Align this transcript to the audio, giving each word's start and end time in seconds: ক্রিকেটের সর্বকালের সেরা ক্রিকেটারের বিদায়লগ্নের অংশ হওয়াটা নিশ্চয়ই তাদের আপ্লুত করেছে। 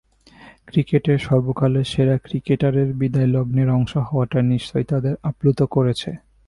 ক্রিকেটের 0.65 1.19
সর্বকালের 1.19 1.85
সেরা 1.85 2.15
ক্রিকেটারের 2.17 2.89
বিদায়লগ্নের 2.93 3.69
অংশ 3.69 3.93
হওয়াটা 4.07 4.39
নিশ্চয়ই 4.41 4.83
তাদের 4.83 5.13
আপ্লুত 5.23 5.59
করেছে। 5.71 6.09